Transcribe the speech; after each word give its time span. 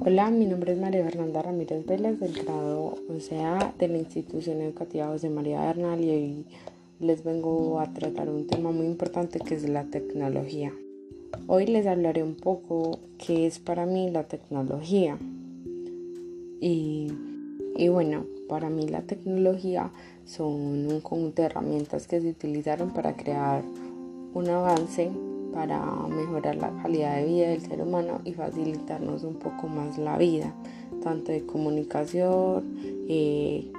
Hola, 0.00 0.30
mi 0.30 0.46
nombre 0.46 0.74
es 0.74 0.78
María 0.78 1.02
Fernanda 1.02 1.42
Ramírez 1.42 1.84
Vélez 1.84 2.20
del 2.20 2.32
grado 2.44 2.94
o 3.08 3.18
sea 3.18 3.74
de 3.80 3.88
la 3.88 3.98
institución 3.98 4.60
educativa 4.60 5.08
José 5.08 5.28
María 5.28 5.60
Bernal 5.60 6.04
y 6.04 6.10
hoy 6.10 6.46
les 7.00 7.24
vengo 7.24 7.80
a 7.80 7.92
tratar 7.92 8.30
un 8.30 8.46
tema 8.46 8.70
muy 8.70 8.86
importante 8.86 9.40
que 9.40 9.56
es 9.56 9.68
la 9.68 9.82
tecnología. 9.86 10.72
Hoy 11.48 11.66
les 11.66 11.84
hablaré 11.88 12.22
un 12.22 12.36
poco 12.36 13.00
qué 13.18 13.48
es 13.48 13.58
para 13.58 13.86
mí 13.86 14.08
la 14.08 14.22
tecnología. 14.22 15.18
Y, 16.60 17.12
y 17.76 17.88
bueno, 17.88 18.24
para 18.48 18.70
mí 18.70 18.86
la 18.86 19.02
tecnología 19.02 19.90
son 20.24 20.86
un 20.86 21.00
conjunto 21.00 21.42
de 21.42 21.46
herramientas 21.46 22.06
que 22.06 22.20
se 22.20 22.28
utilizaron 22.28 22.92
para 22.94 23.16
crear 23.16 23.64
un 24.32 24.48
avance 24.48 25.10
para 25.52 25.84
mejorar 26.08 26.56
la 26.56 26.70
calidad 26.82 27.16
de 27.16 27.24
vida 27.24 27.48
del 27.48 27.60
ser 27.60 27.82
humano 27.82 28.20
y 28.24 28.32
facilitarnos 28.32 29.24
un 29.24 29.34
poco 29.34 29.68
más 29.68 29.98
la 29.98 30.18
vida, 30.18 30.54
tanto 31.02 31.32
de 31.32 31.44
comunicación 31.44 32.76
eh, 33.08 33.70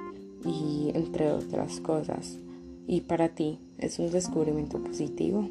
y 0.44 0.90
entre 0.94 1.32
otras 1.32 1.80
cosas. 1.80 2.38
Y 2.86 3.02
para 3.02 3.28
ti, 3.28 3.58
¿es 3.78 3.98
un 3.98 4.10
descubrimiento 4.10 4.82
positivo? 4.82 5.48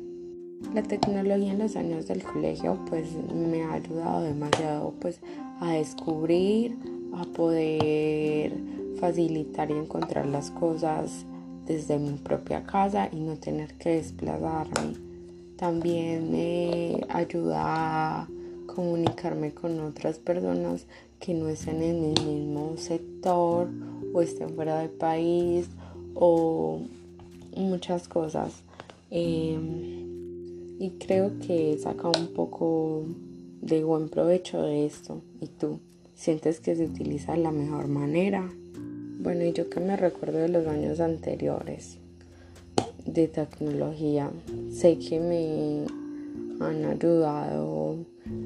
La 0.74 0.84
tecnología 0.84 1.54
en 1.54 1.60
los 1.60 1.76
años 1.78 2.08
del 2.08 2.22
colegio 2.22 2.78
pues 2.90 3.08
me 3.34 3.64
ha 3.64 3.74
ayudado 3.74 4.24
demasiado 4.24 4.94
pues 5.00 5.22
a 5.62 5.72
descubrir, 5.72 6.78
a 7.14 7.24
poder 7.24 8.54
facilitar 9.00 9.72
y 9.72 9.76
encontrar 9.76 10.26
las 10.26 10.52
cosas 10.52 11.26
desde 11.66 11.98
mi 11.98 12.18
propia 12.18 12.64
casa 12.64 13.10
y 13.12 13.22
no 13.22 13.36
tener 13.36 13.74
que 13.76 13.92
desplazarme 13.92 15.09
también 15.60 16.32
me 16.32 17.02
ayuda 17.10 18.22
a 18.22 18.28
comunicarme 18.66 19.54
con 19.54 19.78
otras 19.82 20.18
personas 20.18 20.86
que 21.20 21.34
no 21.34 21.50
estén 21.50 21.82
en 21.84 22.06
el 22.06 22.26
mismo 22.26 22.78
sector 22.78 23.68
o 24.14 24.22
estén 24.22 24.56
fuera 24.56 24.80
del 24.80 24.90
país 24.90 25.68
o 26.16 26.80
muchas 27.58 28.08
cosas. 28.08 28.64
Em, 29.12 30.80
y 30.80 30.92
creo 30.92 31.38
que 31.40 31.78
saca 31.78 32.08
un 32.08 32.34
poco 32.34 33.04
de 33.62 33.84
buen 33.84 34.08
provecho 34.08 34.62
de 34.62 34.86
esto. 34.86 35.22
¿Y 35.42 35.48
tú? 35.48 35.80
¿Sientes 36.16 36.62
que 36.62 36.78
se 36.78 36.86
utiliza 36.86 37.34
de 37.34 37.40
la 37.40 37.52
mejor 37.52 37.90
manera? 37.90 38.50
Bueno, 39.20 39.44
y 39.44 39.52
yo 39.52 39.70
que 39.70 39.82
me 39.82 39.98
recuerdo 39.98 40.38
de 40.38 40.48
los 40.48 40.66
años 40.68 41.02
anteriores 41.02 42.00
de 43.06 43.28
tecnología. 43.28 44.30
Sé 44.72 44.98
que 45.00 45.20
me 45.20 46.66
han 46.66 46.86
ayudado 46.86 47.98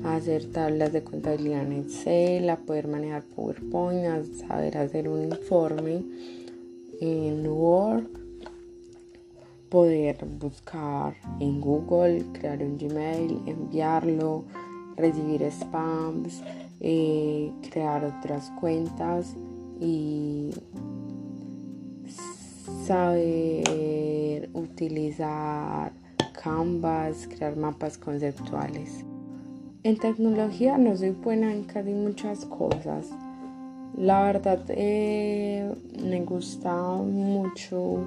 a 0.04 0.16
hacer 0.16 0.46
tablas 0.52 0.94
de 0.94 1.04
contabilidad 1.04 1.64
en 1.64 1.74
Excel, 1.74 2.50
a 2.50 2.58
poder 2.58 2.88
manejar 2.88 3.24
PowerPoint, 3.24 4.06
a 4.06 4.24
saber 4.48 4.78
hacer 4.78 5.10
un 5.10 5.24
informe 5.24 6.04
en 7.02 7.48
Word, 7.48 8.08
poder 9.70 10.24
buscar 10.40 11.16
en 11.40 11.60
Google, 11.60 12.24
crear 12.34 12.62
un 12.62 12.78
Gmail, 12.78 13.42
enviarlo, 13.48 14.44
recibir 14.96 15.50
spams, 15.52 16.42
eh, 16.80 17.52
crear 17.72 18.06
otras 18.06 18.52
cuentas 18.60 19.36
y 19.82 20.52
saber 22.86 23.64
utilizar 24.54 25.92
Canvas, 26.34 27.28
crear 27.28 27.56
mapas 27.56 27.98
conceptuales. 27.98 29.06
En 29.84 29.98
tecnología 29.98 30.78
no 30.78 30.96
soy 30.98 31.12
buena 31.12 31.54
en 31.54 31.64
casi 31.64 31.92
muchas 31.92 32.46
cosas. 32.46 33.10
La 33.98 34.24
verdad 34.24 34.60
eh, 34.70 35.74
me 36.04 36.22
gusta 36.22 36.74
mucho 36.74 38.06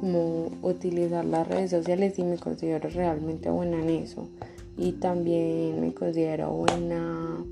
como 0.00 0.50
utilizar 0.62 1.24
las 1.24 1.46
redes 1.46 1.70
sociales 1.70 2.18
y 2.18 2.24
me 2.24 2.36
considero 2.36 2.88
realmente 2.90 3.48
buena 3.48 3.80
en 3.80 3.90
eso. 3.90 4.28
Y 4.76 4.92
también 4.92 5.80
me 5.80 5.94
considero 5.94 6.50
buena 6.50 7.44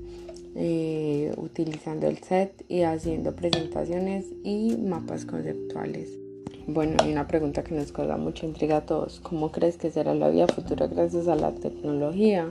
eh, 0.55 1.33
utilizando 1.37 2.07
el 2.07 2.17
set 2.17 2.65
y 2.67 2.81
haciendo 2.81 3.35
presentaciones 3.35 4.25
y 4.43 4.75
mapas 4.77 5.25
conceptuales. 5.25 6.22
Bueno, 6.65 6.95
hay 7.03 7.11
una 7.11 7.27
pregunta 7.27 7.61
que 7.61 7.75
nos 7.75 7.91
causa 7.91 8.15
mucha 8.15 8.45
intriga 8.45 8.77
a 8.77 8.81
todos. 8.81 9.19
¿Cómo 9.19 9.51
crees 9.51 9.77
que 9.77 9.91
será 9.91 10.13
la 10.15 10.29
vida 10.29 10.47
futura 10.47 10.87
gracias 10.87 11.27
a 11.27 11.35
la 11.35 11.51
tecnología? 11.51 12.49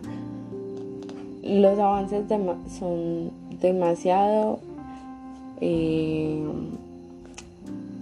Los 1.43 1.79
avances 1.79 2.25
son 2.79 3.31
demasiado 3.59 4.59
eh, 5.63 6.45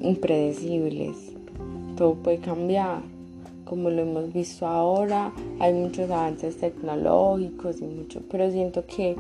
impredecibles. 0.01 1.17
Todo 1.97 2.15
puede 2.15 2.39
cambiar. 2.39 3.03
Como 3.65 3.89
lo 3.89 4.03
hemos 4.03 4.33
visto 4.33 4.67
ahora, 4.67 5.33
hay 5.61 5.73
muchos 5.73 6.11
avances 6.11 6.57
tecnológicos 6.57 7.81
y 7.81 7.85
mucho, 7.85 8.21
pero 8.29 8.51
siento 8.51 8.85
que 8.85 9.15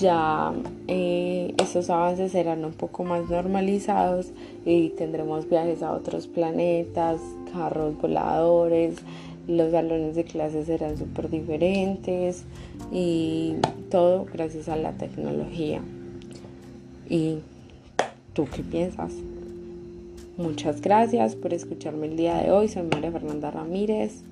ya 0.00 0.52
eh, 0.88 1.54
estos 1.58 1.90
avances 1.90 2.32
serán 2.32 2.64
un 2.64 2.72
poco 2.72 3.04
más 3.04 3.28
normalizados 3.28 4.32
y 4.64 4.90
tendremos 4.90 5.48
viajes 5.48 5.82
a 5.82 5.92
otros 5.92 6.26
planetas, 6.26 7.20
carros 7.52 8.00
voladores, 8.00 8.96
los 9.46 9.72
salones 9.72 10.16
de 10.16 10.24
clases 10.24 10.66
serán 10.66 10.96
súper 10.96 11.28
diferentes 11.28 12.44
y 12.90 13.56
todo 13.90 14.26
gracias 14.32 14.68
a 14.68 14.76
la 14.76 14.92
tecnología. 14.92 15.80
¿Y 17.08 17.38
tú 18.32 18.46
qué 18.54 18.62
piensas? 18.62 19.12
Muchas 20.36 20.80
gracias 20.80 21.36
por 21.36 21.52
escucharme 21.52 22.06
el 22.06 22.16
día 22.16 22.36
de 22.36 22.50
hoy. 22.50 22.68
Soy 22.68 22.84
María 22.84 23.12
Fernanda 23.12 23.50
Ramírez 23.50 24.22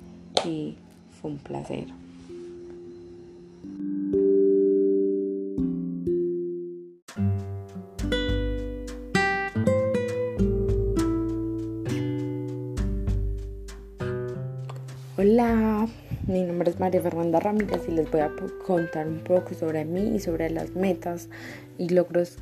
y 0.44 0.76
fue 1.20 1.32
un 1.32 1.38
placer. 1.38 1.86
Hola, 15.30 15.86
mi 16.26 16.42
nombre 16.42 16.70
es 16.70 16.80
María 16.80 17.02
Fernanda 17.02 17.38
Ramírez 17.38 17.82
y 17.86 17.90
les 17.90 18.10
voy 18.10 18.22
a 18.22 18.32
contar 18.66 19.06
un 19.06 19.18
poco 19.18 19.52
sobre 19.52 19.84
mí 19.84 20.14
y 20.16 20.20
sobre 20.20 20.48
las 20.48 20.74
metas 20.74 21.28
y 21.76 21.90
logros 21.90 22.38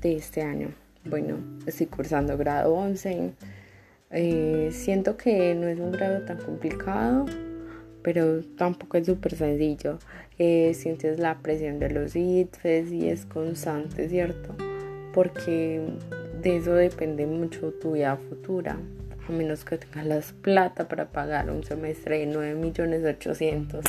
de 0.00 0.16
este 0.16 0.40
año. 0.40 0.68
Bueno, 1.04 1.36
estoy 1.66 1.88
cursando 1.88 2.38
grado 2.38 2.72
11. 2.72 3.32
Eh, 4.12 4.70
siento 4.72 5.18
que 5.18 5.54
no 5.54 5.68
es 5.68 5.78
un 5.78 5.92
grado 5.92 6.24
tan 6.24 6.38
complicado, 6.38 7.26
pero 8.00 8.42
tampoco 8.56 8.96
es 8.96 9.04
súper 9.04 9.36
sencillo. 9.36 9.98
Eh, 10.38 10.72
sientes 10.72 11.18
la 11.18 11.40
presión 11.40 11.78
de 11.78 11.90
los 11.90 12.16
ITFES 12.16 12.90
y 12.90 13.10
es 13.10 13.26
constante, 13.26 14.08
¿cierto? 14.08 14.56
Porque 15.12 15.82
de 16.40 16.56
eso 16.56 16.72
depende 16.72 17.26
mucho 17.26 17.74
tu 17.74 17.92
vida 17.92 18.16
futura 18.16 18.78
a 19.30 19.32
menos 19.32 19.64
que 19.64 19.78
tengas 19.78 20.06
las 20.06 20.32
plata 20.32 20.88
para 20.88 21.06
pagar 21.06 21.50
un 21.50 21.62
semestre 21.64 22.18
de 22.18 22.26
9 22.26 22.54
millones 22.54 23.04
800. 23.04 23.84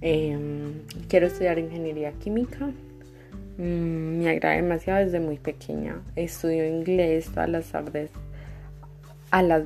Em, 0.00 0.82
quiero 1.08 1.26
estudiar 1.28 1.58
ingeniería 1.58 2.12
química. 2.12 2.66
Mm, 3.56 4.18
me 4.18 4.30
agrada 4.30 4.56
demasiado 4.56 5.04
desde 5.04 5.20
muy 5.20 5.38
pequeña. 5.38 6.02
Estudio 6.16 6.66
inglés 6.66 7.30
todas 7.32 7.48
las 7.48 7.66
tardes 7.66 8.10
a 9.30 9.42
las 9.42 9.62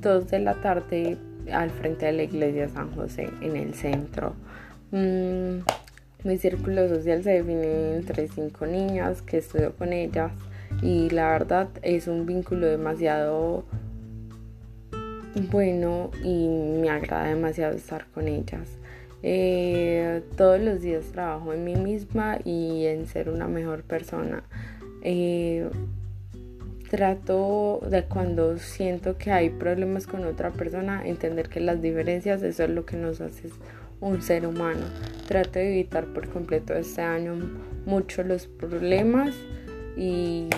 2 0.00 0.30
de 0.30 0.38
la 0.38 0.54
tarde 0.54 1.18
al 1.52 1.70
frente 1.70 2.06
de 2.06 2.12
la 2.12 2.22
iglesia 2.22 2.68
San 2.68 2.94
José 2.94 3.28
en 3.42 3.56
el 3.56 3.74
centro. 3.74 4.34
Mm, 4.90 5.60
mi 6.24 6.38
círculo 6.38 6.88
social 6.88 7.22
se 7.22 7.30
define 7.30 7.96
entre 7.96 8.28
cinco 8.28 8.66
niñas 8.66 9.22
que 9.22 9.38
estudio 9.38 9.74
con 9.76 9.92
ellas 9.92 10.32
y 10.82 11.10
la 11.10 11.30
verdad 11.30 11.68
es 11.82 12.08
un 12.08 12.26
vínculo 12.26 12.66
demasiado 12.66 13.64
bueno 15.50 16.10
y 16.22 16.48
me 16.48 16.90
agrada 16.90 17.28
demasiado 17.28 17.76
estar 17.76 18.06
con 18.12 18.28
ellas. 18.28 18.68
Eh, 19.22 20.22
todos 20.36 20.60
los 20.60 20.80
días 20.80 21.04
trabajo 21.12 21.52
en 21.52 21.64
mí 21.64 21.76
misma 21.76 22.38
y 22.44 22.86
en 22.86 23.06
ser 23.06 23.28
una 23.28 23.48
mejor 23.48 23.82
persona. 23.82 24.42
Eh, 25.02 25.68
trato 26.90 27.80
de 27.88 28.04
cuando 28.04 28.58
siento 28.58 29.16
que 29.16 29.30
hay 29.30 29.50
problemas 29.50 30.06
con 30.06 30.24
otra 30.24 30.50
persona, 30.50 31.02
entender 31.06 31.48
que 31.48 31.60
las 31.60 31.80
diferencias, 31.80 32.42
eso 32.42 32.64
es 32.64 32.70
lo 32.70 32.84
que 32.84 32.96
nos 32.96 33.20
hace 33.20 33.48
un 34.00 34.22
ser 34.22 34.46
humano. 34.46 34.80
Trato 35.28 35.58
de 35.58 35.72
evitar 35.72 36.06
por 36.06 36.28
completo 36.28 36.74
este 36.74 37.02
año 37.02 37.36
mucho 37.86 38.24
los 38.24 38.46
problemas 38.46 39.34
y 39.96 40.48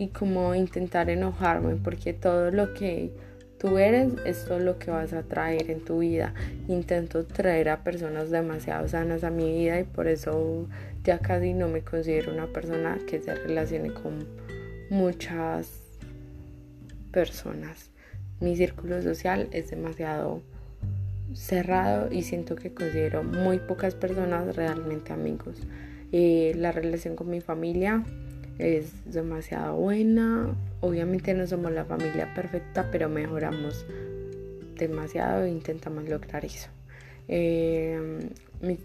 y 0.00 0.08
como 0.08 0.54
intentar 0.54 1.10
enojarme 1.10 1.76
porque 1.76 2.14
todo 2.14 2.50
lo 2.50 2.72
que 2.72 3.10
tú 3.58 3.76
eres, 3.76 4.14
es 4.24 4.46
todo 4.46 4.58
lo 4.58 4.78
que 4.78 4.90
vas 4.90 5.12
a 5.12 5.24
traer 5.24 5.70
en 5.70 5.84
tu 5.84 5.98
vida. 5.98 6.32
Intento 6.68 7.26
traer 7.26 7.68
a 7.68 7.84
personas 7.84 8.30
demasiado 8.30 8.88
sanas 8.88 9.24
a 9.24 9.30
mi 9.30 9.52
vida 9.52 9.78
y 9.78 9.84
por 9.84 10.08
eso 10.08 10.66
ya 11.04 11.18
casi 11.18 11.52
no 11.52 11.68
me 11.68 11.82
considero 11.82 12.32
una 12.32 12.46
persona 12.46 12.98
que 13.06 13.20
se 13.20 13.34
relacione 13.34 13.92
con 13.92 14.26
muchas 14.88 15.82
personas. 17.12 17.90
Mi 18.40 18.56
círculo 18.56 19.02
social 19.02 19.48
es 19.52 19.68
demasiado 19.68 20.40
cerrado 21.34 22.10
y 22.10 22.22
siento 22.22 22.56
que 22.56 22.72
considero 22.72 23.22
muy 23.22 23.58
pocas 23.58 23.94
personas 23.94 24.56
realmente 24.56 25.12
amigos. 25.12 25.56
Eh, 26.10 26.54
la 26.56 26.72
relación 26.72 27.16
con 27.16 27.28
mi 27.28 27.42
familia 27.42 28.02
es 28.60 29.12
demasiado 29.12 29.76
buena. 29.76 30.54
Obviamente 30.80 31.34
no 31.34 31.46
somos 31.46 31.72
la 31.72 31.84
familia 31.84 32.32
perfecta, 32.34 32.88
pero 32.90 33.08
mejoramos 33.08 33.86
demasiado 34.76 35.44
e 35.44 35.50
intentamos 35.50 36.08
lograr 36.08 36.44
eso. 36.44 36.68
Eh, 37.28 38.30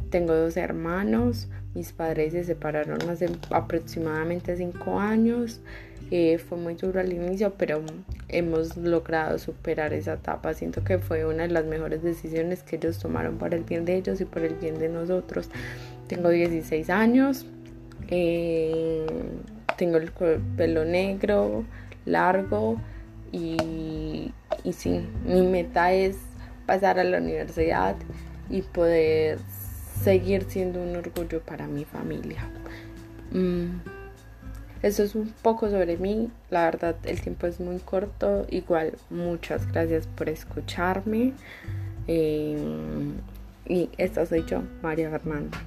tengo 0.09 0.33
dos 0.35 0.55
hermanos, 0.55 1.47
mis 1.73 1.91
padres 1.91 2.33
se 2.33 2.43
separaron 2.43 3.01
hace 3.09 3.29
aproximadamente 3.49 4.55
cinco 4.55 4.99
años. 4.99 5.59
Eh, 6.11 6.37
fue 6.37 6.57
muy 6.59 6.75
duro 6.75 6.99
al 6.99 7.11
inicio, 7.11 7.53
pero 7.57 7.81
hemos 8.29 8.77
logrado 8.77 9.39
superar 9.39 9.93
esa 9.93 10.13
etapa. 10.13 10.53
Siento 10.53 10.83
que 10.83 10.99
fue 10.99 11.25
una 11.25 11.43
de 11.43 11.49
las 11.49 11.65
mejores 11.65 12.03
decisiones 12.03 12.61
que 12.61 12.75
ellos 12.75 12.99
tomaron 12.99 13.37
para 13.37 13.57
el 13.57 13.63
bien 13.63 13.85
de 13.85 13.95
ellos 13.95 14.21
y 14.21 14.25
por 14.25 14.43
el 14.43 14.53
bien 14.55 14.77
de 14.77 14.89
nosotros. 14.89 15.49
Tengo 16.07 16.29
16 16.29 16.91
años, 16.91 17.47
eh, 18.09 19.07
tengo 19.77 19.97
el 19.97 20.11
pelo 20.11 20.85
negro, 20.85 21.63
largo 22.05 22.79
y, 23.31 24.31
y 24.63 24.73
sí, 24.73 25.01
mi 25.25 25.41
meta 25.41 25.93
es 25.93 26.17
pasar 26.65 26.99
a 26.99 27.03
la 27.03 27.17
universidad 27.17 27.95
y 28.49 28.61
poder 28.61 29.39
seguir 30.03 30.45
siendo 30.47 30.81
un 30.81 30.95
orgullo 30.95 31.41
para 31.41 31.67
mi 31.67 31.85
familia. 31.85 32.47
Mm, 33.31 33.79
eso 34.81 35.03
es 35.03 35.15
un 35.15 35.33
poco 35.41 35.69
sobre 35.69 35.97
mí. 35.97 36.29
La 36.49 36.65
verdad, 36.65 36.95
el 37.03 37.21
tiempo 37.21 37.47
es 37.47 37.59
muy 37.59 37.79
corto. 37.79 38.45
Igual, 38.49 38.93
muchas 39.09 39.71
gracias 39.71 40.07
por 40.07 40.29
escucharme. 40.29 41.33
Eh, 42.07 42.55
y 43.67 43.89
esta 43.97 44.25
soy 44.25 44.45
yo, 44.45 44.61
María 44.83 45.09
Fernanda. 45.09 45.57